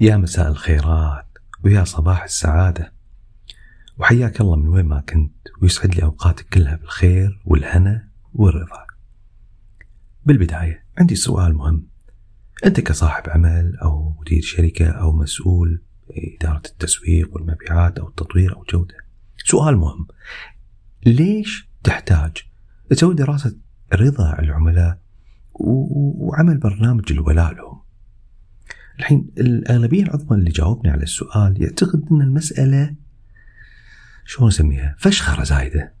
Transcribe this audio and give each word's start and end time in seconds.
يا 0.00 0.16
مساء 0.16 0.48
الخيرات 0.48 1.26
ويا 1.64 1.84
صباح 1.84 2.22
السعادة. 2.22 2.92
وحياك 3.98 4.40
الله 4.40 4.56
من 4.56 4.68
وين 4.68 4.84
ما 4.84 5.00
كنت 5.00 5.32
ويسعد 5.62 5.94
لي 5.94 6.02
أوقاتك 6.02 6.48
كلها 6.48 6.76
بالخير 6.76 7.40
والهنا 7.44 8.08
والرضا. 8.34 8.86
بالبداية 10.26 10.84
عندي 10.98 11.14
سؤال 11.14 11.54
مهم. 11.54 11.86
أنت 12.64 12.80
كصاحب 12.80 13.30
عمل 13.30 13.76
أو 13.82 14.16
مدير 14.20 14.42
شركة 14.42 14.90
أو 14.90 15.12
مسؤول 15.12 15.82
إدارة 16.10 16.62
التسويق 16.66 17.34
والمبيعات 17.34 17.98
أو 17.98 18.08
التطوير 18.08 18.56
أو 18.56 18.62
الجودة 18.62 18.94
سؤال 19.44 19.76
مهم. 19.76 20.06
ليش 21.06 21.68
تحتاج 21.84 22.36
تسوي 22.90 23.14
دراسة 23.14 23.56
رضا 23.92 24.38
العملاء 24.38 24.98
وعمل 25.54 26.58
برنامج 26.58 27.12
الولاء 27.12 27.52
لهم؟ 27.54 27.79
الحين 29.00 29.30
الأغلبية 29.38 30.02
العظمى 30.02 30.38
اللي 30.38 30.50
جاوبني 30.50 30.92
على 30.92 31.02
السؤال 31.02 31.62
يعتقد 31.62 32.04
أن 32.10 32.22
المسألة 32.22 32.94
شلون 34.24 34.48
نسميها 34.48 34.96
فشخرة 34.98 35.44
زايدة. 35.44 35.92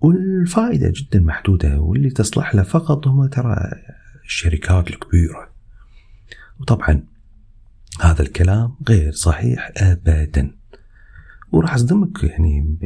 والفائدة 0.00 0.92
جدا 0.94 1.20
محدودة 1.20 1.80
واللي 1.80 2.10
تصلح 2.10 2.54
له 2.54 2.62
فقط 2.62 3.06
هم 3.08 3.26
ترى 3.26 3.56
الشركات 4.24 4.90
الكبيرة. 4.90 5.48
وطبعا 6.60 7.04
هذا 8.00 8.22
الكلام 8.22 8.76
غير 8.88 9.12
صحيح 9.12 9.72
أبدا. 9.76 10.56
وراح 11.52 11.74
أصدمك 11.74 12.24
يعني 12.24 12.78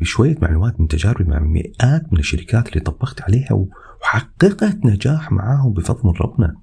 بشوية 0.00 0.36
معلومات 0.42 0.80
من 0.80 0.88
تجاربي 0.88 1.24
مع 1.24 1.38
مئات 1.38 2.12
من 2.12 2.18
الشركات 2.18 2.68
اللي 2.68 2.80
طبقت 2.80 3.22
عليها 3.22 3.52
وحققت 3.52 4.78
نجاح 4.84 5.32
معاهم 5.32 5.72
بفضل 5.72 6.20
ربنا. 6.20 6.56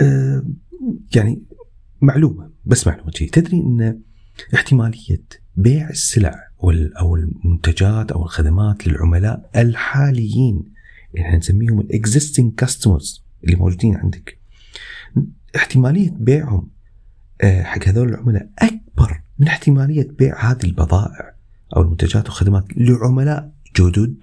أه 0.00 0.44
يعني 1.14 1.42
معلومة 2.00 2.50
بس 2.64 2.86
معلومة 2.86 3.10
شيء 3.10 3.30
تدري 3.30 3.56
أن 3.56 4.00
احتمالية 4.54 5.22
بيع 5.56 5.90
السلع 5.90 6.48
أو 7.00 7.16
المنتجات 7.16 8.12
أو 8.12 8.22
الخدمات 8.22 8.86
للعملاء 8.86 9.50
الحاليين 9.56 10.64
اللي 11.10 11.26
إحنا 11.26 11.38
نسميهم 11.38 11.80
الاكزيستنج 11.80 12.54
كاستمرز 12.54 13.24
اللي 13.44 13.56
موجودين 13.56 13.96
عندك. 13.96 14.38
احتمالية 15.56 16.10
بيعهم 16.10 16.68
آه، 17.42 17.62
حق 17.62 17.88
هذول 17.88 18.08
العملاء 18.08 18.48
أكبر 18.58 19.20
من 19.38 19.46
احتمالية 19.46 20.08
بيع 20.18 20.50
هذه 20.50 20.64
البضائع 20.64 21.34
أو 21.76 21.82
المنتجات 21.82 22.24
والخدمات 22.26 22.64
لعملاء 22.76 23.52
جدد. 23.76 24.16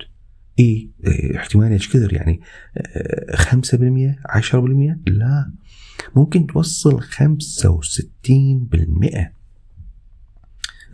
اي 0.60 0.90
إيه، 1.08 1.38
احتمالية 1.38 1.74
إيش 1.74 1.90
كثر 1.90 2.14
يعني؟ 2.14 2.42
5% 3.34 4.18
آه، 4.20 4.38
10% 4.38 5.00
لا. 5.08 5.52
ممكن 6.16 6.48
توصل 6.48 7.02
65% 7.02 7.08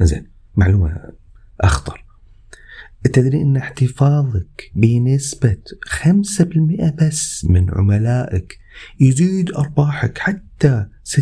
زين 0.02 0.28
معلومة 0.56 1.12
أخطر. 1.62 2.06
تدري 3.03 3.42
أن 3.42 3.58
احتفاظك 3.58 4.72
بنسبة 4.75 5.58
5% 5.88 6.92
بس 7.02 7.45
من 7.45 7.72
عملائك 7.72 8.59
يزيد 9.00 9.52
أرباحك 9.52 10.18
حتى 10.18 10.86
60% 11.03 11.18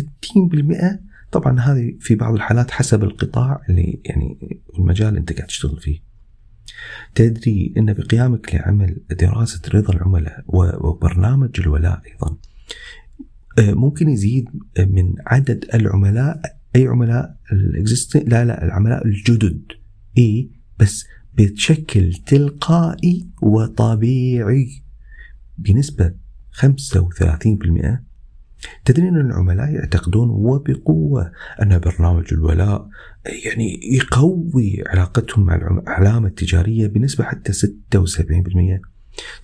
طبعا 1.32 1.60
هذه 1.60 1.94
في 2.00 2.14
بعض 2.14 2.34
الحالات 2.34 2.70
حسب 2.70 3.04
القطاع 3.04 3.60
اللي 3.68 4.00
يعني 4.04 4.58
المجال 4.78 5.08
اللي 5.08 5.20
أنت 5.20 5.32
قاعد 5.32 5.46
تشتغل 5.46 5.80
فيه. 5.80 6.00
تدري 7.14 7.74
إن 7.76 7.92
بقيامك 7.92 8.54
لعمل 8.54 8.96
دراسة 9.10 9.60
رضا 9.74 9.94
العملاء 9.94 10.44
وبرنامج 10.46 11.60
الولاء 11.60 12.02
أيضا. 12.06 12.36
ممكن 13.58 14.08
يزيد 14.08 14.48
من 14.78 15.14
عدد 15.26 15.64
العملاء 15.74 16.40
أي 16.76 16.86
عملاء 16.86 17.36
لا 18.14 18.44
لا 18.44 18.64
العملاء 18.64 19.06
الجدد. 19.06 19.62
اي 20.18 20.50
بس 20.78 21.06
بشكل 21.34 22.12
تلقائي 22.12 23.28
وطبيعي. 23.42 24.82
بنسبة 25.58 26.14
35% 26.52 28.06
تدري 28.84 29.08
أن 29.08 29.20
العملاء 29.20 29.70
يعتقدون 29.70 30.30
وبقوة 30.30 31.32
أن 31.62 31.78
برنامج 31.78 32.24
الولاء 32.32 32.88
يعني 33.44 33.80
يقوي 33.96 34.84
علاقتهم 34.86 35.44
مع 35.44 35.54
العلامة 35.54 36.28
التجارية 36.28 36.86
بنسبة 36.86 37.24
حتى 37.24 37.52
76% 37.52 37.56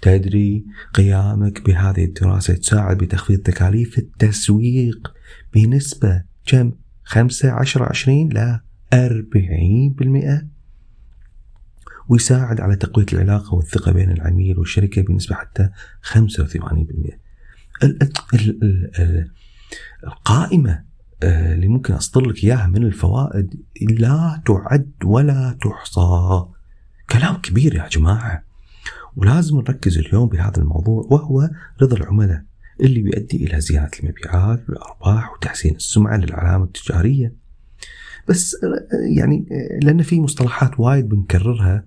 تدري 0.03 0.65
قيامك 0.94 1.65
بهذه 1.66 2.05
الدراسة 2.05 2.55
تساعد 2.55 2.99
بتخفيض 2.99 3.38
تكاليف 3.38 3.99
التسويق 3.99 5.12
بنسبة 5.55 6.22
كم؟ 6.47 6.72
5 7.05 7.53
10 7.53 7.84
20 7.84 8.28
لا 8.28 8.60
40% 8.94 10.44
ويساعد 12.09 12.60
على 12.60 12.77
تقوية 12.77 13.06
العلاقة 13.12 13.55
والثقة 13.55 13.93
بين 13.93 14.10
العميل 14.10 14.59
والشركة 14.59 15.03
بنسبة 15.03 15.34
حتى 15.37 15.69
85% 16.03 17.22
القائمة 20.04 20.84
آه، 21.22 21.54
اللي 21.54 21.69
ممكن 21.69 21.94
أسطر 21.94 22.28
لك 22.28 22.44
إياها 22.44 22.66
من 22.66 22.84
الفوائد 22.84 23.54
لا 23.83 24.43
تعد 24.47 24.93
ولا 25.04 25.59
تحصى. 25.60 26.44
كلام 27.10 27.37
كبير 27.37 27.75
يا 27.75 27.89
جماعة. 27.89 28.44
ولازم 29.16 29.56
نركز 29.56 29.98
اليوم 29.98 30.28
بهذا 30.28 30.58
الموضوع 30.58 31.06
وهو 31.10 31.50
رضا 31.82 31.96
العملاء 31.96 32.42
اللي 32.80 33.02
بيؤدي 33.02 33.46
إلى 33.46 33.60
زيادة 33.60 33.90
المبيعات 34.02 34.68
والأرباح 34.68 35.32
وتحسين 35.32 35.74
السمعة 35.74 36.16
للعلامة 36.16 36.64
التجارية. 36.64 37.34
بس 38.28 38.56
يعني 39.16 39.46
لأن 39.82 40.02
في 40.02 40.20
مصطلحات 40.20 40.80
وايد 40.80 41.08
بنكررها 41.08 41.84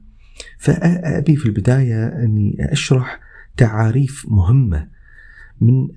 فأبي 0.60 1.36
في 1.36 1.46
البداية 1.46 2.08
أني 2.08 2.58
أشرح 2.60 3.20
تعاريف 3.58 4.26
مهمة. 4.30 4.96
من 5.62 5.88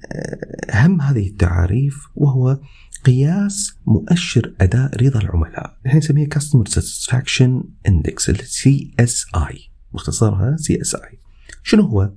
أهم 0.70 1.00
هذه 1.00 1.26
التعاريف 1.26 2.06
وهو 2.14 2.60
قياس 3.04 3.78
مؤشر 3.86 4.54
أداء 4.60 5.04
رضا 5.04 5.20
العملاء 5.20 5.78
إحنا 5.86 5.98
نسميه 5.98 6.28
Customer 6.34 6.68
Satisfaction 6.70 7.64
Index 7.88 8.28
ال 8.28 8.38
CSI 8.38 9.68
مختصرها 9.92 10.56
CSI 10.56 11.16
شنو 11.62 11.82
هو؟ 11.82 12.10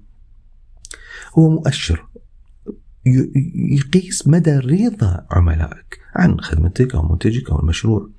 هو 1.37 1.49
مؤشر 1.49 2.07
يقيس 3.55 4.27
مدى 4.27 4.57
رضا 4.57 5.25
عملائك 5.31 5.99
عن 6.15 6.41
خدمتك 6.41 6.95
أو 6.95 7.11
منتجك 7.11 7.49
أو 7.49 7.59
المشروع 7.59 8.09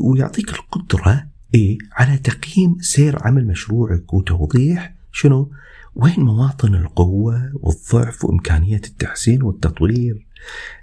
ويعطيك 0.00 0.50
القدرة 0.50 1.26
إيه 1.54 1.78
على 1.92 2.18
تقييم 2.18 2.76
سير 2.80 3.26
عمل 3.26 3.46
مشروعك 3.46 4.14
وتوضيح 4.14 4.94
شنو 5.12 5.52
وين 5.94 6.20
مواطن 6.20 6.74
القوة 6.74 7.50
والضعف 7.54 8.24
وإمكانية 8.24 8.80
التحسين 8.86 9.42
والتطوير 9.42 10.26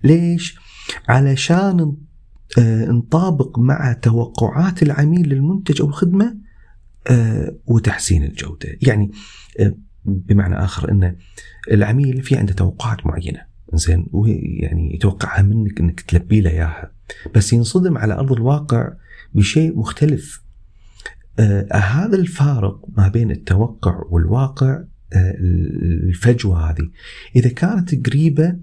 ليش؟ 0.03 0.59
علشان 1.09 1.95
آه، 2.57 2.85
نطابق 2.85 3.59
مع 3.59 3.93
توقعات 3.93 4.83
العميل 4.83 5.29
للمنتج 5.29 5.81
أو 5.81 5.87
الخدمة 5.87 6.25
آه، 6.25 6.44
وتحسين 7.65 8.23
الجودة. 8.23 8.69
يعني 8.81 9.11
آه، 9.59 9.75
بمعنى 10.05 10.55
آخر 10.55 10.91
أن 10.91 11.15
العميل 11.71 12.21
في 12.21 12.37
عنده 12.37 12.53
توقعات 12.53 13.05
معينة 13.05 13.41
زين 13.73 14.07
ويعني 14.11 14.95
يتوقعها 14.95 15.41
منك 15.41 15.79
إنك 15.79 16.01
تلبي 16.01 16.41
له 16.41 16.49
إياها. 16.49 16.91
بس 17.35 17.53
ينصدم 17.53 17.97
على 17.97 18.13
أرض 18.13 18.31
الواقع 18.31 18.93
بشيء 19.33 19.77
مختلف. 19.77 20.41
آه 21.39 21.75
هذا 21.75 22.15
الفارق 22.15 22.85
ما 22.97 23.07
بين 23.07 23.31
التوقع 23.31 24.01
والواقع 24.09 24.83
آه 25.13 25.35
الفجوة 26.09 26.69
هذه. 26.69 26.89
إذا 27.35 27.49
كانت 27.49 28.07
قريبة 28.07 28.55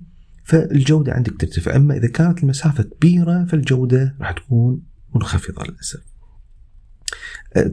فالجودة 0.45 1.13
عندك 1.13 1.41
ترتفع. 1.41 1.77
أما 1.77 1.97
إذا 1.97 2.09
كانت 2.09 2.43
المسافة 2.43 2.83
كبيرة 2.83 3.45
فالجودة 3.45 4.17
راح 4.21 4.33
تكون 4.33 4.83
منخفضة 5.15 5.65
للأسف. 5.65 6.01
آه 6.01 6.12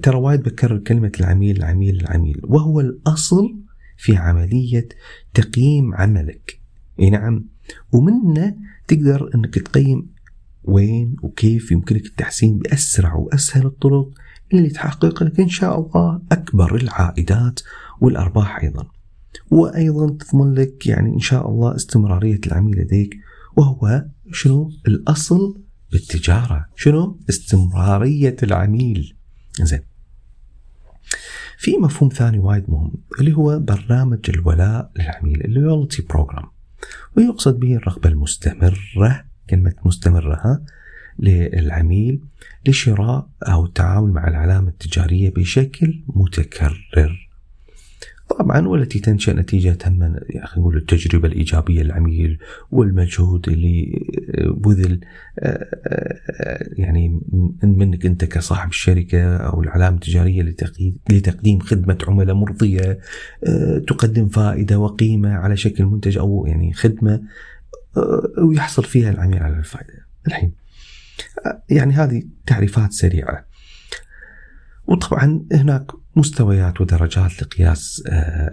ترى 0.02 0.18
وايد 0.18 0.44
بكرر 0.44 0.78
كلمة 0.78 1.12
العميل 1.20 1.58
العميل 1.58 2.00
العميل 2.00 2.42
وهو 2.44 2.80
الأصل 2.80 3.56
في 3.98 4.16
عملية 4.16 4.88
تقييم 5.34 5.96
عملك 5.96 6.60
إي 7.00 7.10
نعم 7.10 7.46
ومنه 7.92 8.56
تقدر 8.88 9.30
إنك 9.36 9.56
تقيم 9.56 10.08
وين 10.64 11.16
وكيف 11.24 11.72
يمكنك 11.72 12.06
التحسين 12.06 12.58
بأسرع 12.58 13.16
وأسهل 13.16 13.66
الطرق 13.66 14.10
اللي 14.54 14.70
تحقق 14.70 15.24
لك 15.24 15.40
إن 15.40 15.50
شاء 15.50 15.80
الله 15.80 16.22
أكبر 16.31 16.76
العائدات 16.76 17.60
والأرباح 18.02 18.64
أيضا. 18.64 18.88
وأيضا 19.52 20.10
تضمن 20.10 20.54
لك 20.54 20.88
يعني 20.88 21.14
إن 21.14 21.20
شاء 21.20 21.50
الله 21.50 21.76
استمرارية 21.76 22.40
العميل 22.48 22.80
لديك 22.80 23.18
وهو 23.58 24.06
شنو؟ 24.31 24.72
الأصل 24.88 25.62
بالتجارة، 25.92 26.66
شنو؟ 26.76 27.20
استمرارية 27.30 28.36
العميل. 28.44 29.16
زين. 29.66 29.82
في 31.58 31.78
مفهوم 31.78 32.10
ثاني 32.10 32.40
وايد 32.40 32.64
مهم 32.68 32.92
اللي 33.20 33.34
هو 33.34 33.60
برنامج 33.60 34.20
الولاء 34.30 34.92
للعميل 34.96 35.42
ال 35.46 35.53
loyalty 35.53 36.02
program. 36.02 36.46
ويقصد 37.18 37.60
به 37.60 37.76
الرغبة 37.76 38.10
المستمرة 38.10 39.26
كلمة 39.50 39.74
مستمرة 39.86 40.36
ها 40.36 40.62
للعميل 41.20 42.20
لشراء 42.68 43.30
أو 43.44 43.66
التعامل 43.66 44.12
مع 44.12 44.28
العلامة 44.28 44.70
التجارية 44.70 45.30
بشكل 45.30 46.02
متكرر 46.08 47.29
طبعا 48.30 48.68
والتي 48.68 49.00
تنشأ 49.00 49.31
نتيجة 49.31 49.78
خلينا 49.84 50.26
نقول 50.58 50.78
التجربة 50.78 51.28
الإيجابية 51.28 51.81
للعميل 51.81 52.40
والمجهود 52.72 53.50
اللي 53.50 54.06
بذل 54.38 55.00
آه، 55.40 55.68
آه، 55.86 56.70
يعني 56.72 57.22
منك 57.64 58.06
أنت 58.06 58.26
كصاحب 58.26 58.70
الشركة 58.70 59.38
أو 59.38 59.62
العلامة 59.62 59.96
التجارية 59.96 60.56
لتقديم 61.10 61.60
خدمة 61.60 61.98
عملاء 62.08 62.36
مرضية 62.36 63.00
آه، 63.48 63.78
تقدم 63.88 64.28
فائدة 64.28 64.80
وقيمة 64.80 65.30
على 65.30 65.58
شكل 65.58 65.86
منتج 65.86 66.18
أو 66.18 66.46
يعني 66.48 66.74
خدمة 66.74 67.22
ويحصل 68.44 68.84
فيها 68.84 69.10
العميل 69.10 69.44
على 69.44 69.58
الفائدة. 69.58 69.94
الحين 70.28 70.52
يعني 71.70 71.94
هذه 71.94 72.24
تعريفات 72.46 72.94
سريعة. 72.94 73.49
وطبعا 74.90 75.46
هناك 75.54 75.92
مستويات 76.16 76.82
ودرجات 76.82 77.42
لقياس 77.42 78.04
آه، 78.08 78.52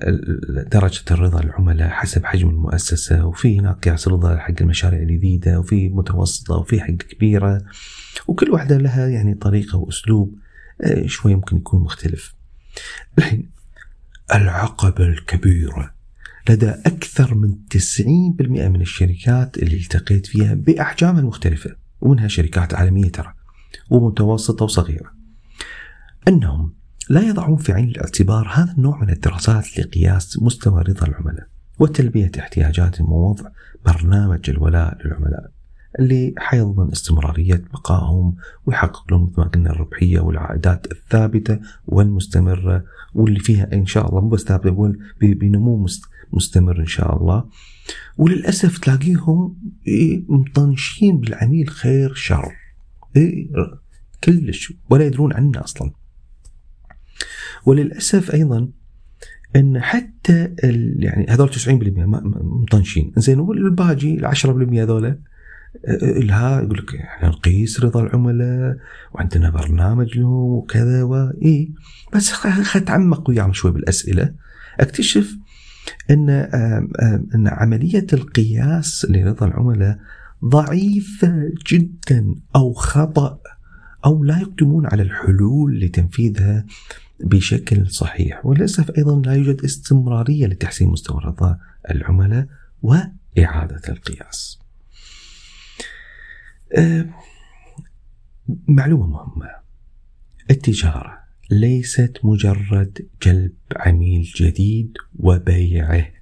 درجة 0.73 1.05
الرضا 1.11 1.41
للعملاء 1.41 1.88
حسب 1.88 2.25
حجم 2.25 2.49
المؤسسة 2.49 3.27
وفي 3.27 3.61
هناك 3.61 3.88
قياس 3.88 4.09
رضا 4.09 4.37
حق 4.37 4.55
المشاريع 4.61 5.03
الجديدة 5.03 5.59
وفي 5.59 5.88
متوسطة 5.88 6.55
وفي 6.55 6.81
حق 6.81 6.91
كبيرة 6.91 7.62
وكل 8.27 8.50
واحدة 8.50 8.77
لها 8.77 9.09
يعني 9.09 9.35
طريقة 9.35 9.79
وأسلوب 9.79 10.35
آه، 10.81 11.06
شوي 11.06 11.35
ممكن 11.35 11.56
يكون 11.56 11.81
مختلف. 11.81 12.35
الحين 13.19 13.50
العقبة 14.35 15.05
الكبيرة 15.05 15.94
لدى 16.49 16.71
أكثر 16.71 17.35
من 17.35 17.55
90% 17.71 18.69
من 18.69 18.81
الشركات 18.81 19.59
اللي 19.59 19.77
التقيت 19.77 20.27
فيها 20.27 20.55
بأحجامها 20.55 21.21
المختلفة 21.21 21.77
ومنها 22.00 22.29
شركات 22.29 22.75
عالمية 22.75 23.09
ترى 23.09 23.35
ومتوسطة 23.91 24.65
وصغيرة. 24.65 25.15
أنهم 26.28 26.73
لا 27.11 27.20
يضعون 27.20 27.56
في 27.56 27.73
عين 27.73 27.88
الاعتبار 27.88 28.49
هذا 28.55 28.73
النوع 28.73 29.02
من 29.02 29.11
الدراسات 29.11 29.78
لقياس 29.78 30.43
مستوى 30.43 30.82
رضا 30.82 31.06
العملاء 31.06 31.46
وتلبية 31.78 32.31
احتياجاتهم 32.38 33.12
ووضع 33.12 33.50
برنامج 33.87 34.50
الولاء 34.50 34.99
للعملاء 35.05 35.50
اللي 35.99 36.34
حيضمن 36.38 36.93
استمرارية 36.93 37.62
بقائهم 37.73 38.37
ويحقق 38.67 39.12
لهم 39.12 39.23
مثل 39.23 39.40
ما 39.40 39.46
قلنا 39.46 39.70
الربحية 39.70 40.20
والعائدات 40.20 40.93
الثابتة 40.93 41.58
والمستمرة 41.87 42.84
واللي 43.14 43.40
فيها 43.40 43.73
إن 43.73 43.87
شاء 43.87 44.08
الله 44.08 44.20
مو 44.20 44.28
بس 44.28 44.43
ثابتة 44.43 44.93
بنمو 45.20 45.87
مستمر 46.32 46.81
إن 46.81 46.87
شاء 46.87 47.17
الله. 47.17 47.44
وللأسف 48.17 48.78
تلاقيهم 48.78 49.56
مطنشين 50.28 51.20
بالعميل 51.20 51.69
خير 51.69 52.14
شر. 52.14 52.52
إيه 53.17 53.49
كلش 54.25 54.73
ولا 54.90 55.05
يدرون 55.05 55.32
عنه 55.32 55.64
أصلاً. 55.64 56.06
وللأسف 57.66 58.34
أيضا 58.34 58.68
إن 59.56 59.80
حتى 59.80 60.54
يعني 60.98 61.26
هذول 61.28 61.48
90% 61.48 61.68
مطنشين. 62.62 63.12
زين 63.16 63.40
والباقي 63.40 64.14
ال 64.14 64.26
10% 64.26 64.46
هذول 64.46 65.18
لها 66.00 66.60
يقول 66.60 66.78
لك 66.78 66.94
إحنا 66.94 67.28
نقيس 67.28 67.80
رضا 67.80 68.02
العملاء 68.02 68.76
وعندنا 69.14 69.50
برنامج 69.50 70.18
لهم 70.18 70.32
وكذا 70.32 71.02
واي 71.02 71.72
بس 72.14 72.32
اتعمق 72.76 73.30
وياهم 73.30 73.52
شوي 73.52 73.70
بالأسئلة. 73.70 74.34
أكتشف 74.80 75.36
إن 76.10 76.30
إن 77.34 77.48
عملية 77.48 78.06
القياس 78.12 79.06
لرضا 79.10 79.46
العملاء 79.46 79.98
ضعيفة 80.44 81.52
جدا 81.70 82.34
أو 82.56 82.72
خطأ 82.72 83.38
أو 84.04 84.24
لا 84.24 84.38
يقدمون 84.40 84.86
على 84.86 85.02
الحلول 85.02 85.80
لتنفيذها. 85.80 86.64
بشكل 87.20 87.90
صحيح. 87.90 88.46
وللأسف 88.46 88.90
أيضا 88.90 89.20
لا 89.20 89.34
يوجد 89.34 89.64
استمرارية 89.64 90.46
لتحسين 90.46 90.88
مستوى 90.88 91.20
رضا 91.24 91.58
العملاء 91.90 92.46
وإعادة 92.82 93.82
القياس. 93.88 94.58
معلومة 98.68 99.06
مهمة. 99.06 99.50
التجارة 100.50 101.18
ليست 101.50 102.20
مجرد 102.24 103.08
جلب 103.22 103.54
عميل 103.76 104.22
جديد 104.22 104.96
وبيعه. 105.18 106.12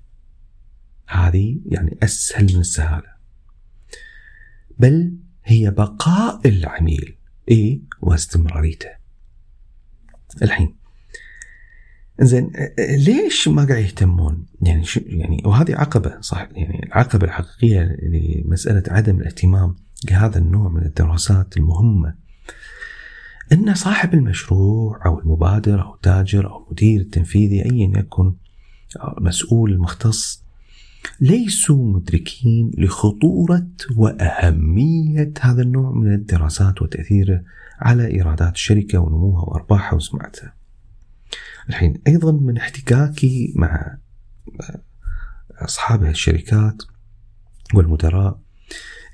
هذه 1.07 1.61
يعني 1.67 1.99
أسهل 2.03 2.55
من 2.55 2.61
السهالة. 2.61 3.15
بل 4.79 5.17
هي 5.45 5.71
بقاء 5.71 6.49
العميل 6.49 7.17
إيه 7.49 7.81
واستمراريته. 8.01 8.89
الحين 10.43 10.77
زين 12.21 12.53
ليش 12.79 13.49
ما 13.49 13.65
قاعد 13.65 13.85
يهتمون؟ 13.85 14.47
يعني 14.63 14.85
شو 14.85 15.01
يعني 15.07 15.43
وهذه 15.45 15.75
عقبة 15.75 16.21
صح 16.21 16.49
يعني 16.53 16.87
العقبة 16.87 17.27
الحقيقية 17.27 17.97
لمسألة 18.03 18.83
عدم 18.89 19.21
الاهتمام 19.21 19.77
بهذا 20.09 20.39
النوع 20.39 20.69
من 20.69 20.83
الدراسات 20.83 21.57
المهمة 21.57 22.15
إن 23.53 23.75
صاحب 23.75 24.15
المشروع 24.15 25.07
أو 25.07 25.19
المبادر 25.19 25.83
أو 25.83 25.95
التاجر 25.95 26.51
أو 26.51 26.65
المدير 26.65 27.01
التنفيذي 27.01 27.65
ايا 27.65 27.99
يكن 27.99 28.35
مسؤول 29.21 29.73
المختص 29.73 30.45
ليسوا 31.21 31.93
مدركين 31.93 32.71
لخطورة 32.79 33.67
وأهمية 33.97 35.33
هذا 35.41 35.63
النوع 35.63 35.93
من 35.93 36.15
الدراسات 36.15 36.83
وتأثيره 36.83 37.43
على 37.81 38.07
إيرادات 38.07 38.55
الشركة 38.55 38.99
ونموها 38.99 39.43
وأرباحها 39.43 39.95
وسمعتها. 39.95 40.55
الحين 41.69 42.03
أيضا 42.07 42.33
من 42.33 42.57
احتكاكي 42.57 43.53
مع 43.57 43.97
أصحاب 45.53 46.05
الشركات 46.05 46.83
والمدراء 47.75 48.41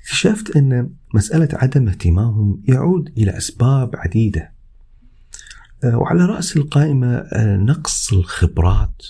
اكتشفت 0.03 0.55
أن 0.55 0.89
مسألة 1.13 1.49
عدم 1.53 1.87
اهتمامهم 1.87 2.63
يعود 2.67 3.13
إلى 3.17 3.37
أسباب 3.37 3.95
عديدة. 3.95 4.51
وعلى 5.83 6.25
رأس 6.25 6.57
القائمة 6.57 7.27
نقص 7.43 8.13
الخبرات 8.13 9.03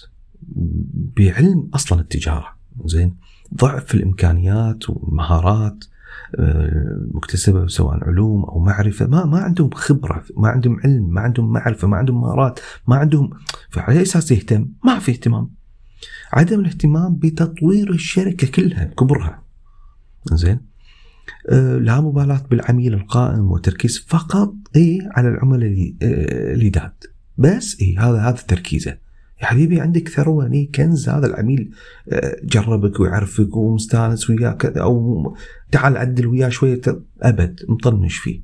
بعلم 1.18 1.70
أصلا 1.74 2.02
التجارة. 2.02 2.56
زين 2.86 3.16
ضعف 3.56 3.96
الإمكانيات 3.96 4.90
والمهارات. 4.90 5.86
مكتسبة 7.14 7.68
سواء 7.68 8.04
علوم 8.04 8.44
أو 8.44 8.60
معرفة 8.60 9.08
ما 9.08 9.26
ما 9.26 9.40
عندهم 9.40 9.70
خبرة 9.70 10.24
ما 10.38 10.48
عندهم 10.48 10.80
علم 10.84 11.14
ما 11.14 11.22
عندهم 11.22 11.54
معرفة 11.54 11.88
ما 11.88 11.98
عندهم 11.98 12.22
مهارات 12.22 12.60
ما 12.88 12.96
عندهم 12.96 13.30
فعلى 13.70 14.02
أساس 14.02 14.32
يهتم؟ 14.32 14.68
ما 14.86 15.00
في 15.00 15.12
اهتمام. 15.12 15.50
عدم 16.34 16.60
الاهتمام 16.60 17.16
بتطوير 17.16 17.92
الشركة 17.92 18.48
كلها 18.48 18.84
كبرها 18.84 19.44
زين؟ 20.34 20.60
آه 21.50 21.78
لا 21.78 22.02
مبالاة 22.02 22.44
بالعميل 22.52 22.94
القائم 22.94 23.52
وتركيز 23.52 24.06
فقط 24.08 24.54
اي 24.76 25.10
على 25.12 25.30
العملاء 25.30 25.70
اللي 25.70 26.72
آه 26.76 26.94
بس 27.38 27.82
اي 27.82 27.96
هذا 27.98 28.18
هذا 28.22 28.42
تركيزه. 28.48 28.98
يا 29.42 29.46
حبيبي 29.46 29.82
عندك 29.82 30.10
ثروة 30.10 30.48
هني 30.48 30.66
كنز 30.76 31.10
هذا 31.10 31.28
العميل 31.28 31.72
آه، 32.10 32.38
جربك 32.44 33.00
ويعرفك 33.00 33.56
ومستانس 33.56 34.30
وياك 34.30 34.66
أو 34.66 35.36
تعال 35.72 35.98
عدل 35.98 36.28
وياه 36.28 36.50
شوية 36.50 36.82
أبد 37.22 37.60
مطنش 37.70 38.18
فيه. 38.18 38.42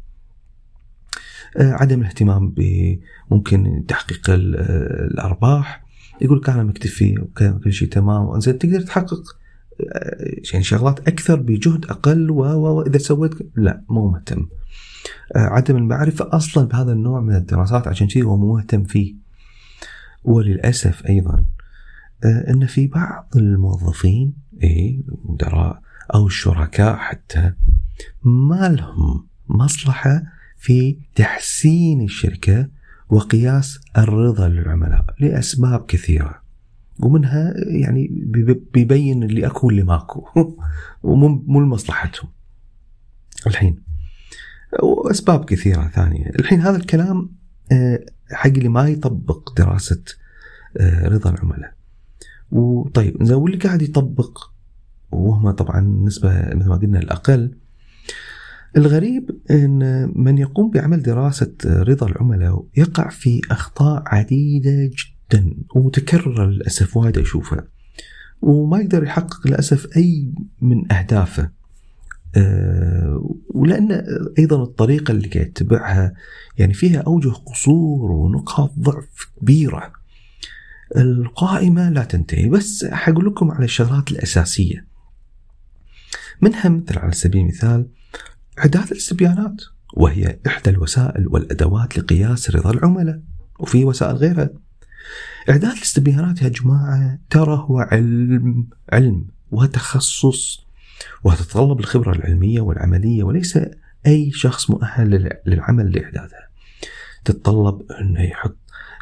آه، 1.58 1.72
عدم 1.72 2.02
الاهتمام 2.02 2.54
بممكن 2.58 3.86
تحقيق 3.88 4.30
الأرباح 4.30 5.84
يقول 6.22 6.38
لك 6.38 6.50
أنا 6.50 6.64
مكتفي 6.64 7.20
وكل 7.20 7.74
شيء 7.74 7.88
تمام 7.88 8.40
زين 8.40 8.58
تقدر 8.58 8.82
تحقق 8.82 9.38
آه، 9.82 10.36
يعني 10.54 10.64
شغلات 10.64 11.08
أكثر 11.08 11.36
بجهد 11.36 11.86
أقل 11.86 12.32
واذا 12.32 12.98
سويت 12.98 13.34
لا 13.56 13.84
مو 13.90 14.10
مهتم. 14.10 14.48
عدم 15.36 15.78
المعرفة 15.78 16.30
أصلا 16.32 16.68
بهذا 16.68 16.92
النوع 16.92 17.22
من 17.22 17.36
الدراسات 17.36 17.88
عشان 17.88 18.08
كذي 18.08 18.24
هو 18.24 18.38
مو 18.38 18.54
مهتم 18.54 18.84
فيه. 18.84 19.27
وللأسف 20.28 21.06
أيضا 21.06 21.46
آه، 22.24 22.52
أن 22.52 22.66
في 22.66 22.88
بعض 22.88 23.30
الموظفين 23.36 24.34
إيه 24.64 25.02
المدراء 25.10 25.82
أو 26.14 26.28
الشركاء 26.28 26.96
حتى 26.96 27.54
ما 28.24 28.70
لهم 28.70 29.28
مصلحة 29.50 30.24
في 30.58 30.98
تحسين 31.16 32.02
الشركة 32.02 32.68
وقياس 33.10 33.80
الرضا 33.98 34.48
للعملاء 34.48 35.06
لأسباب 35.20 35.86
كثيرة. 35.86 36.42
ومنها 37.00 37.54
يعني 37.58 38.10
بيبين 38.74 39.24
اللي 39.24 39.48
أكو 39.48 39.68
واللي 39.68 39.84
ماكو 39.84 40.26
ومو 41.04 41.62
لمصلحتهم. 41.62 42.30
الحين 43.48 43.84
وأسباب 44.84 45.46
كثيرة 45.46 45.88
ثانية. 45.88 46.30
الحين 46.30 46.62
هذا 46.62 46.78
الكلام 46.78 47.37
حق 48.32 48.48
اللي 48.50 48.70
ما 48.70 48.88
يطبق 48.90 49.58
دراسة 49.58 50.04
آه، 50.78 51.08
رضا 51.08 51.30
العملاء. 51.30 51.74
وطيب 52.52 53.24
زين 53.24 53.36
واللي 53.36 53.58
قاعد 53.58 53.82
يطبق 53.82 54.40
وهم 55.12 55.52
طبعا 55.52 55.82
نسبة 55.82 56.56
مثل 56.56 56.70
ما 56.70 56.76
قلنا 56.76 57.00
الأقل 57.00 57.56
الغريب 58.78 59.30
أن 59.52 60.12
من 60.16 60.38
يقوم 60.38 60.72
بعمل 60.72 61.02
دراسة 61.02 61.54
رضا 61.66 62.08
العملاء 62.08 62.66
يقع 62.78 63.10
في 63.10 63.42
أخطاء 63.52 64.04
عديدة 64.06 64.72
جدا 64.86 65.54
ومتكررة 65.76 66.46
للأسف 66.46 66.98
وايد 66.98 67.18
أشوفها. 67.18 67.68
وما 68.42 68.80
يقدر 68.80 69.04
يحقق 69.04 69.48
للأسف 69.48 69.98
أي 69.98 70.34
من 70.62 70.92
أهدافه. 70.92 71.50
ولأن 73.68 74.04
أيضا 74.40 74.64
الطريقة 74.64 75.12
اللي 75.12 75.28
قاعد 75.28 75.48
يتبعها 75.48 76.14
يعني 76.58 76.74
فيها 76.74 77.02
أوجه 77.02 77.30
قصور 77.30 78.12
ونقاط 78.12 78.74
ضعف 78.80 79.32
كبيرة. 79.42 79.94
القائمة 80.98 81.90
لا 81.90 82.04
تنتهي 82.04 82.50
بس 82.50 82.86
حقول 82.86 83.26
لكم 83.26 83.52
على 83.52 83.66
الشغلات 83.66 84.12
الأساسية. 84.12 84.88
منها 86.42 86.70
مثل 86.70 87.00
على 87.00 87.12
سبيل 87.12 87.42
المثال 87.42 87.88
إعداد 88.60 88.92
الاستبيانات 88.92 89.62
وهي 89.94 90.40
إحدى 90.48 90.70
الوسائل 90.70 91.28
والأدوات 91.28 91.98
لقياس 91.98 92.52
رضا 92.52 92.72
العملاء 92.72 93.22
وفي 93.60 93.86
وسائل 93.86 94.16
غيرها. 94.16 94.50
إعداد 95.50 95.72
الاستبيانات 95.72 96.42
يا 96.42 96.50
جماعة 96.50 97.20
ترى 97.30 97.66
هو 97.68 97.80
علم 97.80 98.68
علم 98.94 99.26
وتخصص. 99.52 100.67
وتتطلب 101.24 101.80
الخبرة 101.80 102.12
العلمية 102.12 102.62
والعملية 102.62 103.24
وليس 103.24 103.60
أي 104.08 104.32
شخص 104.32 104.70
مؤهل 104.70 105.40
للعمل 105.46 105.92
لإعدادها 105.92 106.48
تتطلب 107.26 107.92
أنه 107.92 108.22
يحط 108.22 108.58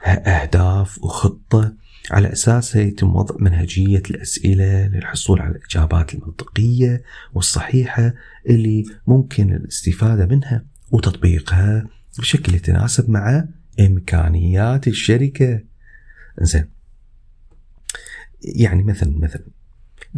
أهداف 0.05 1.03
وخطة 1.03 1.73
على 2.11 2.31
أساسها 2.33 2.81
يتم 2.81 3.15
وضع 3.15 3.35
منهجية 3.39 4.03
الأسئلة 4.09 4.87
للحصول 4.87 5.41
على 5.41 5.55
الإجابات 5.55 6.13
المنطقية 6.13 7.03
والصحيحة 7.33 8.13
اللي 8.49 8.83
ممكن 9.07 9.53
الاستفادة 9.53 10.25
منها 10.25 10.65
وتطبيقها 10.91 11.87
بشكل 12.19 12.55
يتناسب 12.55 13.09
مع 13.09 13.45
إمكانيات 13.79 14.87
الشركة. 14.87 15.59
زين 16.41 16.69
يعني 18.41 18.83
مثلا 18.83 19.17
مثلا 19.17 19.45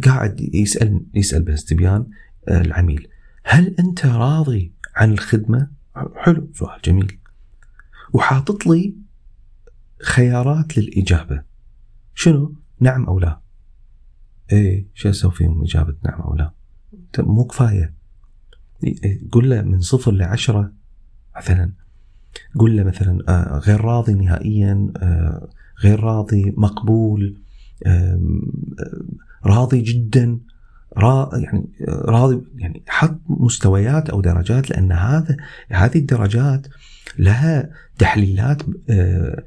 قاعد 0.04 0.40
يسأل 0.54 1.00
يسأل 1.14 1.42
باستبيان 1.42 2.06
آه، 2.48 2.60
العميل 2.60 3.08
هل 3.44 3.74
أنت 3.78 4.06
راضي 4.06 4.72
عن 4.96 5.12
الخدمة؟ 5.12 5.70
حلو 6.16 6.48
سؤال 6.54 6.80
جميل. 6.84 7.18
وحاطط 8.12 8.66
لي 8.66 8.94
خيارات 10.02 10.78
للإجابة. 10.78 11.42
شنو؟ 12.14 12.54
نعم 12.80 13.04
أو 13.04 13.18
لا؟ 13.18 13.40
إيه 14.52 14.86
شو 14.94 15.10
أسوي 15.10 15.30
فيهم 15.30 15.62
إجابة 15.62 15.96
نعم 16.04 16.20
أو 16.20 16.34
لا؟ 16.34 16.52
مو 17.18 17.44
كفاية. 17.44 17.94
قل 19.32 19.50
له 19.50 19.62
من 19.62 19.80
صفر 19.80 20.12
لعشرة 20.12 20.72
مثلا. 21.36 21.72
قل 22.58 22.76
له 22.76 22.84
مثلا 22.84 23.18
آه، 23.28 23.58
غير 23.58 23.80
راضي 23.80 24.14
نهائيا 24.14 24.92
آه، 24.96 25.48
غير 25.82 26.00
راضي 26.00 26.54
مقبول 26.56 27.40
راضي 29.46 29.80
جدا 29.80 30.38
را 30.96 31.30
يعني 31.32 31.68
راضي 31.88 32.42
يعني 32.56 32.82
حط 32.88 33.20
مستويات 33.28 34.10
أو 34.10 34.20
درجات 34.20 34.70
لأن 34.70 34.92
هذا 34.92 35.36
هذه 35.68 35.98
الدرجات 35.98 36.66
لها 37.18 37.70
تحليلات 37.98 38.62
آه، 38.90 39.42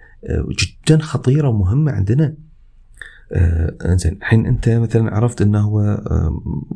جدا 0.60 1.02
خطيرة 1.02 1.48
ومهمة 1.48 1.92
عندنا. 1.92 2.36
إنزين 3.86 4.14
الحين 4.14 4.46
أنت 4.46 4.70
مثلا 4.70 5.16
عرفت 5.16 5.42
إنه 5.42 5.60
هو 5.60 6.02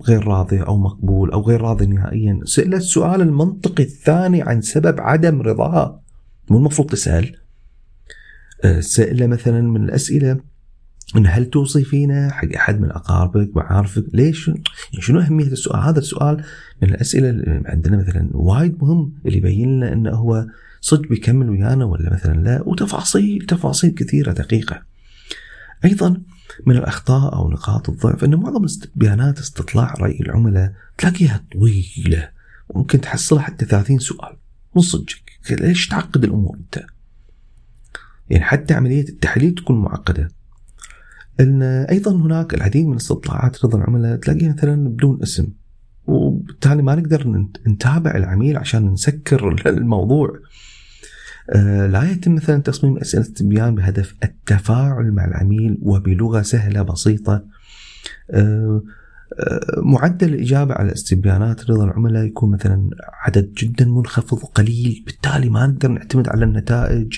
غير 0.08 0.28
راضي 0.28 0.62
أو 0.62 0.78
مقبول 0.78 1.32
أو 1.32 1.42
غير 1.42 1.62
راضي 1.62 1.86
نهائيا. 1.86 2.40
سأل 2.44 2.74
السؤال 2.74 3.22
المنطقي 3.22 3.84
الثاني 3.84 4.42
عن 4.42 4.62
سبب 4.62 5.02
عدم 5.02 5.42
رضاه. 5.42 6.02
مو 6.50 6.58
المفروض 6.58 6.90
تسأل. 6.90 7.36
سأله 8.80 9.28
مثلا 9.28 9.62
من 9.62 9.84
الأسئلة 9.84 10.40
إن 11.16 11.28
هل 11.28 11.46
توصي 11.46 11.84
فينا 11.84 12.32
حق 12.32 12.48
أحد 12.56 12.82
من 12.82 12.92
أقاربك 12.92 13.50
معارفك؟ 13.56 14.06
ليش؟ 14.14 14.48
يعني 14.48 14.64
شنو 15.00 15.20
أهمية 15.20 15.48
السؤال؟ 15.48 15.80
هذا 15.80 16.00
السؤال 16.00 16.44
من 16.82 16.90
الأسئلة 16.90 17.30
اللي 17.30 17.64
عندنا 17.66 17.98
مثلا 17.98 18.30
وايد 18.34 18.78
مهم 18.82 19.14
اللي 19.26 19.38
يبين 19.38 19.78
لنا 19.78 19.94
إنه 19.94 20.10
هو 20.10 20.46
صدق 20.82 21.10
بيكمل 21.10 21.50
ويانا 21.50 21.86
ولا 21.86 22.14
مثلا 22.14 22.44
لا 22.44 22.64
وتفاصيل 22.66 23.46
تفاصيل 23.48 23.92
كثيرة 23.92 24.32
دقيقة. 24.32 24.82
أيضا 25.86 26.22
من 26.66 26.78
الأخطاء 26.78 27.36
أو 27.36 27.52
نقاط 27.52 27.90
الضعف 27.90 28.24
إن 28.24 28.36
معظم 28.36 28.64
استبيانات 28.64 29.40
استطلاع 29.40 29.94
رأي 30.00 30.20
العملاء 30.20 30.74
تلاقيها 30.98 31.44
طويلة 31.52 32.30
وممكن 32.70 33.02
تحصلها 33.02 33.42
حتى 33.42 33.66
30 33.66 34.00
سؤال 34.00 34.36
من 34.76 34.82
صدقك 34.82 35.40
ليش 35.52 35.88
تعقد 35.88 36.24
الأمور 36.24 36.58
أنت؟ 36.58 36.86
يعني 38.30 38.44
حتى 38.44 38.74
عملية 38.74 39.10
التحليل 39.10 39.56
تكون 39.56 39.82
معقدة. 39.82 40.32
إن 41.40 41.62
أيضا 41.64 42.12
هناك 42.12 42.54
العديد 42.54 42.86
من 42.86 42.96
استطلاعات 42.96 43.66
رضا 43.66 43.78
العملاء 43.78 44.18
تلاقيها 44.18 44.54
مثلا 44.54 44.90
بدون 44.90 45.20
اسم. 45.24 45.48
وبالتالي 46.08 46.82
ما 46.82 46.96
نقدر 46.96 47.48
نتابع 47.68 48.16
العميل 48.16 48.58
عشان 48.58 48.86
نسكر 48.86 49.56
الموضوع. 49.70 50.40
آه، 51.50 51.88
لا 51.88 52.12
يتم 52.12 52.36
مثلا 52.36 52.62
تصميم 52.62 52.98
أسئلة 52.98 53.24
استبيان 53.24 53.76
بهدف 53.76 54.16
التفاعل 54.24 55.12
مع 55.12 55.26
العميل 55.26 55.78
وبلغة 55.82 56.42
سهلة 56.42 56.82
بسيطة. 56.82 57.44
آه، 58.32 58.84
آه، 59.40 59.82
معدل 59.82 60.34
الإجابة 60.34 60.74
على 60.74 60.94
استبيانات 60.94 61.70
رضا 61.70 61.86
العملاء 61.86 62.24
يكون 62.24 62.52
مثلا 62.52 62.90
عدد 63.14 63.54
جدا 63.54 63.86
منخفض 63.86 64.38
وقليل 64.38 65.04
بالتالي 65.06 65.50
ما 65.50 65.68
نقدر 65.68 65.90
نعتمد 65.90 66.30
على 66.30 66.46
النتائج. 66.46 67.18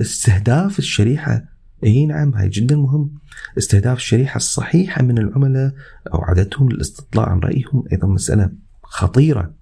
استهداف 0.00 0.78
الشريحة 0.78 1.55
اي 1.84 2.06
نعم 2.06 2.34
هاي 2.34 2.48
جدا 2.48 2.76
مهم. 2.76 3.14
استهداف 3.58 3.96
الشريحة 3.96 4.36
الصحيحة 4.36 5.02
من 5.02 5.18
العملاء 5.18 5.72
أو 6.14 6.20
عددهم 6.22 6.68
للاستطلاع 6.68 7.28
عن 7.28 7.38
رأيهم 7.38 7.84
أيضا 7.92 8.08
مسألة 8.08 8.50
خطيرة. 8.82 9.54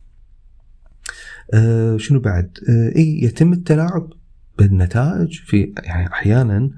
آه 1.55 1.97
شنو 1.97 2.21
بعد؟ 2.21 2.59
آه 2.69 2.97
اي 2.97 3.23
يتم 3.23 3.53
التلاعب 3.53 4.13
بالنتائج 4.59 5.41
في 5.41 5.73
يعني 5.85 6.13
أحيانا 6.13 6.71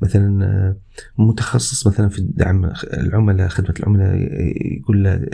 مثلا 0.00 0.44
آه، 0.44 0.76
متخصص 1.18 1.86
مثلا 1.86 2.08
في 2.08 2.20
دعم 2.20 2.72
العملاء 2.92 3.48
خدمة 3.48 3.74
العملاء 3.80 4.16
يقول 4.76 5.04
له 5.04 5.26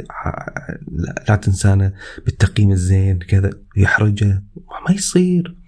لا 1.28 1.36
تنسانا 1.36 1.92
بالتقييم 2.24 2.72
الزين 2.72 3.18
كذا 3.18 3.50
يحرجه 3.76 4.42
ما 4.88 4.94
يصير. 4.94 5.56
آه 5.58 5.63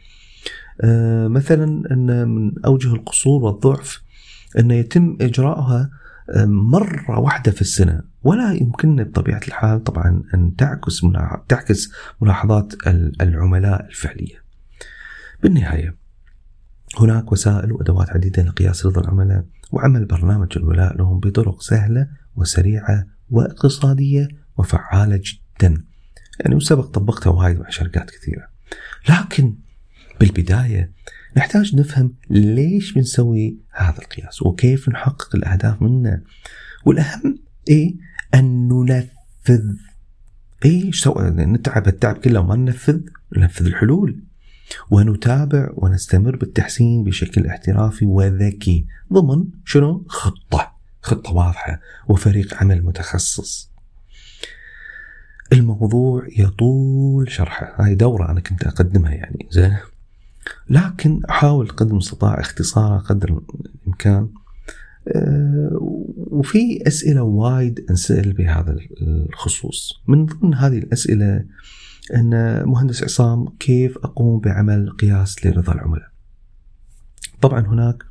مثلا 1.27 1.93
أن 1.93 2.29
من 2.29 2.65
أوجه 2.65 2.95
القصور 2.95 3.45
والضعف 3.45 4.03
انه 4.59 4.75
يتم 4.75 5.17
اجراءها 5.21 5.91
مرة 6.47 7.21
واحدة 7.21 7.53
في 7.53 7.61
السنة. 7.61 8.03
ولا 8.23 8.53
يمكننا 8.53 9.03
بطبيعة 9.03 9.41
الحال 9.49 9.85
طبعا 9.85 10.23
أن 10.35 10.57
تعكس 10.57 11.03
تعكس 11.49 11.93
ملاحظات 12.21 12.75
العملاء 13.21 13.87
الفعلية. 13.87 14.43
بالنهاية 15.43 15.97
هناك 16.99 17.33
وسائل 17.33 17.73
وأدوات 17.73 18.11
عديدة 18.11 18.43
لقياس 18.43 18.87
رضا 18.87 19.01
العملاء 19.01 19.45
وعمل 19.73 20.05
برنامج 20.05 20.49
الولاء 20.57 20.97
لهم 20.97 21.21
بطرق 21.21 21.63
سهلة 21.63 22.09
وسريعة 22.37 23.07
واقتصادية 23.31 24.29
وفعالة 24.57 25.17
جدا. 25.17 25.85
يعني 26.41 26.55
وسبق 26.55 26.87
طبقتها 26.87 27.31
وايد 27.31 27.61
مع 27.61 27.69
شركات 27.69 28.11
كثيرة. 28.11 28.49
لكن 29.09 29.55
بالبداية 30.21 30.93
نحتاج 31.37 31.77
نفهم 31.77 32.15
ليش 32.31 32.93
بنسوي 32.93 33.57
هذا 33.73 33.99
القياس 33.99 34.43
وكيف 34.43 34.89
نحقق 34.89 35.37
الأهداف 35.37 35.83
منه 35.83 36.23
والأهم 36.85 37.39
إيه؟ 37.69 37.95
أن 38.35 38.69
ننفذ. 38.69 39.75
إيه؟ 40.65 40.85
إيش 40.85 41.03
سوى 41.03 41.31
نتعب 41.31 41.89
التعب 41.89 42.17
كله 42.17 42.41
وما 42.41 42.57
ننفذ. 42.57 43.01
ننفذ 43.37 43.67
الحلول. 43.67 44.23
ونتابع 44.91 45.69
ونستمر 45.75 46.37
بالتحسين 46.37 47.05
بشكل 47.05 47.47
احترافي 47.47 48.07
وذكي. 48.07 48.87
ضمن 49.13 49.45
شنو؟ 49.65 50.05
خطة. 50.09 50.73
خطة 51.03 51.33
واضحة 51.33 51.81
وفريق 52.09 52.55
عمل 52.55 52.83
متخصص. 52.83 53.71
الموضوع 55.53 56.27
يطول 56.39 57.31
شرحه. 57.31 57.75
هاي 57.79 57.95
دورة 57.95 58.31
أنا 58.31 58.41
كنت 58.41 58.65
أقدمها 58.65 59.13
يعني 59.13 59.47
زين؟ 59.51 59.77
لكن 60.71 61.21
أحاول 61.31 61.69
قدر 61.69 61.91
المستطاع 61.91 62.41
اختصارها 62.41 62.99
قدر 62.99 63.41
الإمكان. 63.85 64.29
آه، 65.09 65.71
وفي 66.17 66.83
أسئلة 66.87 67.23
وايد 67.23 67.87
أنسأل 67.91 68.33
بهذا 68.33 68.77
الخصوص. 69.03 70.03
من 70.09 70.27
ضمن 70.27 70.55
هذه 70.55 70.79
الأسئلة 70.79 71.45
أن 72.15 72.63
مهندس 72.69 73.03
عصام 73.03 73.49
كيف 73.59 73.99
أقوم 73.99 74.41
بعمل 74.41 74.91
قياس 74.91 75.47
لرضا 75.47 75.73
العملاء؟ 75.73 76.09
طبعا 77.41 77.61
هناك 77.67 78.05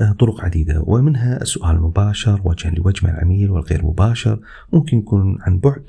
آه، 0.00 0.12
طرق 0.12 0.44
عديدة 0.44 0.82
ومنها 0.86 1.42
السؤال 1.42 1.76
المباشر 1.76 2.40
وجها 2.44 2.70
لوجه 2.70 3.06
مع 3.06 3.12
العميل 3.12 3.50
والغير 3.50 3.86
مباشر 3.86 4.40
ممكن 4.72 4.98
يكون 4.98 5.38
عن 5.40 5.58
بعد 5.58 5.84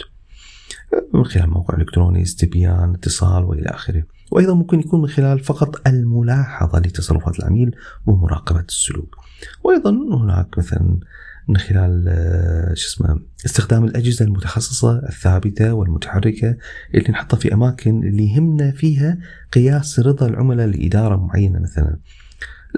آه، 0.93 1.17
من 1.17 1.23
خلال 1.23 1.49
موقع 1.49 1.77
إلكتروني 1.77 2.21
استبيان 2.21 2.93
اتصال 2.93 3.43
وإلى 3.43 3.69
آخره. 3.69 4.03
وأيضا 4.31 4.53
ممكن 4.53 4.79
يكون 4.79 5.01
من 5.01 5.07
خلال 5.07 5.39
فقط 5.39 5.87
الملاحظة 5.87 6.79
لتصرفات 6.79 7.39
العميل 7.39 7.75
ومراقبة 8.05 8.59
السلوك. 8.59 9.15
وأيضا 9.63 9.91
هناك 9.91 10.57
مثلا 10.57 10.99
من 11.47 11.57
خلال 11.57 12.05
آه، 12.07 12.73
شو 12.73 12.87
اسمه 12.87 13.19
استخدام 13.45 13.85
الأجهزة 13.85 14.25
المتخصصة 14.25 14.99
الثابتة 15.09 15.73
والمتحركة 15.73 16.57
اللي 16.95 17.09
نحطها 17.09 17.37
في 17.37 17.53
أماكن 17.53 18.03
اللي 18.03 18.33
يهمنا 18.33 18.71
فيها 18.71 19.17
قياس 19.53 19.99
رضا 19.99 20.27
العملاء 20.27 20.67
لإدارة 20.67 21.15
معينة 21.15 21.59
مثلا. 21.59 21.97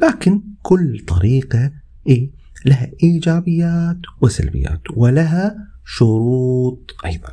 لكن 0.03 0.41
كل 0.61 0.99
طريقة 1.07 1.71
إيه 2.07 2.31
لها 2.65 2.91
إيجابيات 3.03 3.97
وسلبيات 4.21 4.81
ولها 4.95 5.55
شروط 5.85 6.95
أيضا. 7.05 7.29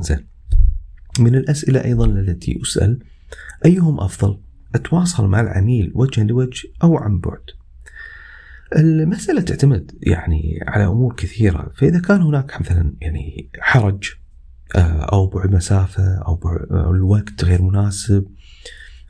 زين 0.00 0.26
من 1.18 1.34
الأسئلة 1.34 1.84
أيضا 1.84 2.06
التي 2.06 2.60
أسأل 2.62 2.98
أيهم 3.64 4.00
أفضل؟ 4.00 4.38
أتواصل 4.74 5.26
مع 5.26 5.40
العميل 5.40 5.92
وجها 5.94 6.24
لوجه 6.24 6.68
أو 6.82 6.96
عن 6.96 7.18
بعد. 7.18 7.42
المسألة 8.76 9.40
تعتمد 9.40 9.92
يعني 10.02 10.58
على 10.66 10.86
أمور 10.86 11.14
كثيرة 11.14 11.72
فإذا 11.76 12.00
كان 12.00 12.22
هناك 12.22 12.60
مثلا 12.60 12.94
يعني 13.00 13.50
حرج 13.60 14.04
آه، 14.76 15.08
أو 15.12 15.26
بعد 15.26 15.52
مسافة 15.52 16.18
أو, 16.18 16.34
بعد 16.34 16.66
أو 16.70 16.94
الوقت 16.94 17.44
غير 17.44 17.62
مناسب 17.62 18.26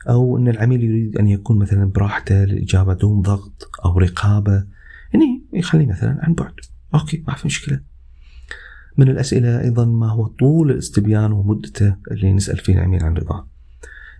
أو 0.09 0.37
أن 0.37 0.47
العميل 0.47 0.83
يريد 0.83 1.17
أن 1.17 1.27
يكون 1.27 1.59
مثلا 1.59 1.85
براحته 1.85 2.43
للإجابة 2.43 2.93
دون 2.93 3.21
ضغط 3.21 3.69
أو 3.85 3.99
رقابة 3.99 4.65
يعني 5.13 5.43
يخليه 5.53 5.85
مثلا 5.85 6.19
عن 6.23 6.33
بعد. 6.33 6.53
أوكي 6.93 7.23
ما 7.27 7.35
في 7.35 7.47
مشكلة. 7.47 7.81
من 8.97 9.09
الأسئلة 9.09 9.61
أيضا 9.61 9.85
ما 9.85 10.09
هو 10.09 10.27
طول 10.27 10.71
الاستبيان 10.71 11.31
ومدته 11.31 11.95
اللي 12.11 12.33
نسأل 12.33 12.57
فيه 12.57 12.73
العميل 12.73 13.03
عن 13.03 13.13
رضاه. 13.13 13.47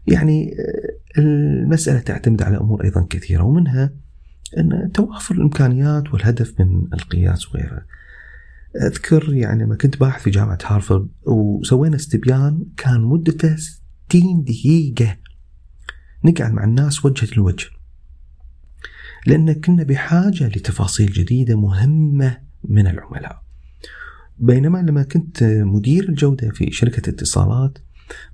يعني 0.10 0.56
آه، 0.60 1.20
المسألة 1.20 2.00
تعتمد 2.00 2.42
على 2.42 2.58
أمور 2.58 2.84
أيضا 2.84 3.08
كثيرة 3.10 3.44
ومنها 3.44 3.94
أن 4.58 4.92
توافر 4.94 5.36
الإمكانيات 5.36 6.14
والهدف 6.14 6.60
من 6.60 6.88
القياس 6.94 7.48
وغيره. 7.48 7.86
أذكر 8.76 9.34
يعني 9.34 9.64
لما 9.64 9.76
كنت 9.76 10.00
باحث 10.00 10.22
في 10.22 10.30
جامعة 10.30 10.58
هارفرد 10.66 11.08
وسوينا 11.26 11.96
استبيان 11.96 12.66
كان 12.78 13.02
مدته 13.02 13.56
60 13.56 14.44
دقيقة 14.44 15.18
نقعد 16.26 16.54
مع 16.54 16.64
الناس 16.64 17.06
وجها 17.06 17.28
لوجه 17.38 17.68
لأن 19.28 19.54
كنا 19.54 19.84
بحاجة 19.84 20.48
لتفاصيل 20.48 21.12
جديدة 21.12 21.56
مهمة 21.56 22.38
من 22.64 22.88
العملاء. 22.88 23.44
بينما 24.38 24.78
لما 24.78 25.04
كنت 25.04 25.44
مدير 25.44 26.10
الجودة 26.10 26.50
في 26.50 26.72
شركة 26.72 27.10
اتصالات 27.10 27.78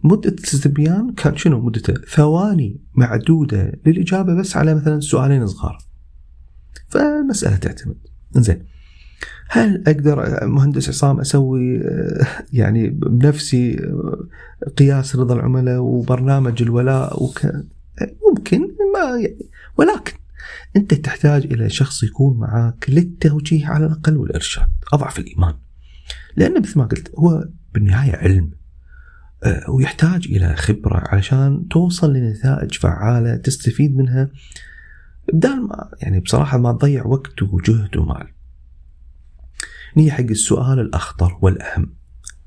مدة 0.04 0.30
الاستبيان 0.30 1.14
كان 1.14 1.38
شنو 1.38 1.62
مدته؟ 1.62 1.94
ثواني 1.94 2.82
معدودة 2.94 3.72
للإجابة 3.86 4.40
بس 4.40 4.58
على 4.58 4.76
مثلا 4.76 5.00
سؤالين 5.00 5.48
صغار. 5.48 5.78
فالمسألة 6.90 7.56
تعتمد. 7.56 7.98
زين 8.32 8.64
هل 9.50 9.84
أقدر 9.88 10.46
مهندس 10.48 10.90
عصام 10.90 11.20
أسوي 11.20 11.82
يعني 12.54 12.90
بنفسي 12.90 13.92
قياس 14.78 15.16
رضا 15.16 15.36
العملاء 15.36 15.80
وبرنامج 15.80 16.62
الولاء 16.62 17.24
وك... 17.24 17.46
ممكن 18.30 18.60
ما 18.94 19.20
يعني 19.20 19.50
ولكن 19.78 20.14
أنت 20.76 20.94
تحتاج 20.94 21.46
إلى 21.46 21.70
شخص 21.70 22.04
يكون 22.04 22.38
معك 22.38 22.86
للتوجيه 22.90 23.68
على 23.68 23.86
الأقل 23.86 24.18
والإرشاد. 24.18 24.68
أضعف 24.94 25.20
الإيمان. 25.20 25.54
لأن 26.36 26.62
مثل 26.62 26.80
ما 26.80 26.86
قلت 26.86 27.12
هو 27.20 27.48
بالنهاية 27.74 28.16
علم. 28.16 28.44
آه، 28.44 28.65
ويحتاج 29.70 30.28
إلى 30.28 30.56
خبرة 30.56 31.04
علشان 31.08 31.68
توصل 31.68 32.14
لنتائج 32.14 32.74
فعالة 32.74 33.36
تستفيد 33.36 33.96
منها. 33.96 34.30
بدال 35.34 35.68
ما 35.68 35.92
يعني 36.02 36.20
بصراحة 36.20 36.58
ما 36.58 36.72
تضيع 36.72 37.06
وقت 37.06 37.44
وجهد 37.44 37.98
ومال. 37.98 38.28
نيجي 39.98 40.12
حق 40.12 40.24
السؤال 40.24 40.80
الأخطر 40.80 41.38
والأهم. 41.42 41.96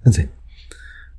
زين 0.06 0.28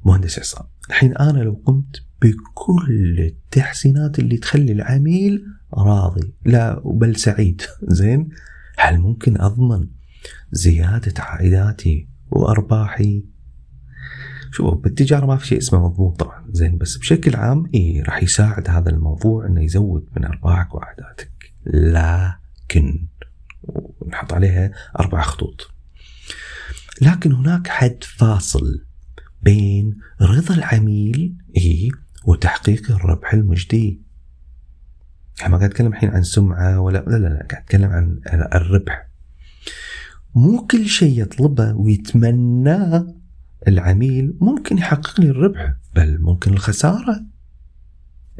مهندس 0.05 0.39
عصام 0.39 0.65
الحين 0.89 1.17
أنا 1.17 1.39
لو 1.39 1.61
قمت 1.65 2.03
بكل 2.21 3.19
التحسينات 3.19 4.19
اللي 4.19 4.37
تخلي 4.37 4.71
العميل 4.71 5.45
راضي 5.73 6.33
لا 6.45 6.81
بل 6.85 7.15
سعيد. 7.15 7.61
زين 7.99 8.29
هل 8.77 8.99
ممكن 8.99 9.41
أضمن 9.41 9.87
زيادة 10.51 11.13
عائداتي 11.19 12.09
وأرباحي 12.31 13.25
شوف 14.51 14.73
بالتجارة 14.73 15.25
ما 15.25 15.37
في 15.37 15.47
شيء 15.47 15.57
اسمه 15.57 15.87
مضمون 15.87 16.11
طبعا. 16.11 16.45
زين 16.51 16.77
بس 16.77 16.97
بشكل 16.97 17.35
عام 17.35 17.69
اي 17.75 18.01
راح 18.01 18.23
يساعد 18.23 18.69
هذا 18.69 18.89
الموضوع 18.89 19.45
إنه 19.45 19.63
يزود 19.63 20.09
من 20.17 20.25
ارباحك 20.25 20.75
وعائداتك 20.75 21.31
لكن 21.65 23.07
ونحط 23.63 24.33
عليها 24.33 24.71
أربع 24.99 25.21
خطوط. 25.21 25.71
لكن 27.01 27.31
هناك 27.31 27.67
حد 27.67 28.03
فاصل 28.03 28.85
بين 29.41 29.97
رضا 30.21 30.55
العميل 30.55 31.37
إيه 31.55 31.89
وتحقيق 32.25 32.91
الربح 32.91 33.33
المجدي. 33.33 34.01
يعني 35.39 35.51
ما 35.51 35.57
قاعد 35.57 35.69
أتكلم 35.69 35.87
الحين 35.87 36.09
عن 36.09 36.23
سمعة 36.23 36.79
ولا 36.79 36.97
لا 36.97 37.17
لا, 37.17 37.27
لا 37.27 37.47
قاعد 37.51 37.63
أتكلم 37.63 37.89
عن 37.89 38.19
الربح. 38.55 39.09
مو 40.35 40.67
كل 40.67 40.85
شيء 40.85 41.21
يطلبه 41.21 41.73
ويتمناه 41.73 43.18
العميل 43.67 44.37
ممكن 44.41 44.77
يحقق 44.77 45.21
لي 45.21 45.29
الربح 45.29 45.73
بل 45.95 46.21
ممكن 46.21 46.53
الخسارة. 46.53 47.25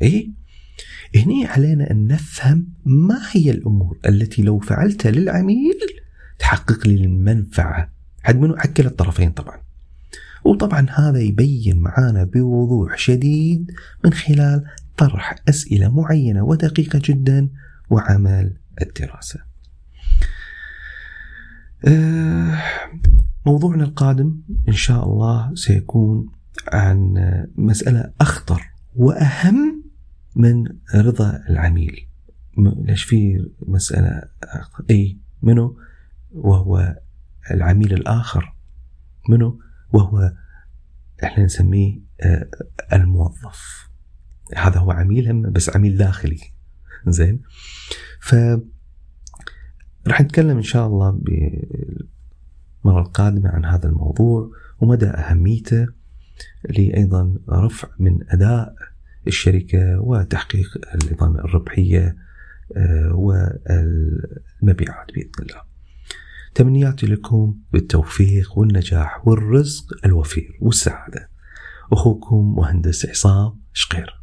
اي 0.02 0.32
هنا 1.16 1.48
علينا 1.50 1.92
أن 1.92 2.08
نفهم 2.08 2.68
ما 2.86 3.20
هي 3.32 3.52
الأمور 3.52 4.00
التي 4.06 4.42
لو 4.42 4.60
فعلتها 4.60 5.12
للعميل 5.12 5.80
تحقق 6.40 6.88
لي 6.88 6.96
المنفعة. 6.96 7.94
حد 8.24 8.36
منه 8.36 8.58
حق 8.58 8.80
الطرفين 8.80 9.32
طبعا. 9.32 9.62
وطبعا 10.44 10.86
هذا 10.90 11.20
يبين 11.20 11.80
معانا 11.80 12.24
بوضوح 12.24 12.98
شديد 12.98 13.72
من 14.06 14.14
خلال 14.14 14.64
طرح 14.98 15.36
أسئلة 15.50 15.90
معينة 16.02 16.44
ودقيقة 16.44 17.02
جدا 17.04 17.50
وعمل 17.90 18.58
الدراسة. 18.82 19.40
آه، 21.88 22.62
موضوعنا 23.46 23.84
القادم 23.84 24.42
إن 24.68 24.74
شاء 24.74 25.06
الله 25.06 25.56
سيكون 25.56 26.30
عن 26.68 27.14
مسألة 27.56 28.14
أخطر 28.22 28.62
وأهم 28.96 29.84
من 30.36 30.64
رضا 30.96 31.44
العميل. 31.50 32.08
ليش 32.58 33.04
في 33.04 33.50
مسألة 33.68 34.24
أي 34.90 35.18
منو؟ 35.44 35.78
وهو 36.32 37.00
العميل 37.52 37.94
الآخر. 37.94 38.54
منو؟ 39.30 39.60
وهو 39.94 40.34
إحنا 41.24 41.46
نسميه 41.46 42.00
آه، 42.22 42.50
الموظف. 42.94 43.90
هذا 44.56 44.80
هو 44.80 44.92
عميل 44.92 45.30
هم 45.30 45.52
بس 45.52 45.76
عميل 45.76 45.98
داخلي. 45.98 46.40
زين؟ 47.08 47.42
ف 48.22 48.36
راح 50.08 50.22
نتكلم 50.22 50.58
إن 50.58 50.64
شاء 50.64 50.88
الله 50.88 51.22
بالمرة 52.84 53.02
القادمة 53.02 53.50
عن 53.50 53.66
هذا 53.66 53.90
الموضوع 53.90 54.52
ومدى 54.80 55.06
أهميته 55.06 55.88
لايضا 56.70 57.36
رفع 57.50 57.88
من 58.00 58.20
أداء 58.30 58.76
الشركة 59.28 60.00
وتحقيق 60.00 60.78
أيضا 61.12 61.28
الربحية 61.28 62.16
آه، 62.78 63.14
والمبيعات 63.14 65.08
بإذن 65.14 65.32
الله. 65.40 65.62
تمنياتي 66.56 67.06
لكم 67.06 67.56
بالتوفيق 67.74 68.58
والنجاح 68.58 69.28
والرزق 69.28 70.06
الوفير 70.06 70.58
والسعادة. 70.62 71.30
أخوكم 71.92 72.56
مهندس 72.58 73.06
عصام 73.06 73.60
شقير. 73.74 74.19